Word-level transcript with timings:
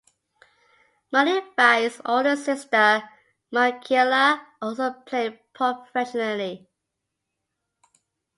MaliVai's 1.13 2.01
older 2.05 2.35
sister, 2.35 3.03
Michaela, 3.51 4.47
also 4.59 4.91
played 5.05 5.39
professionally. 5.53 6.67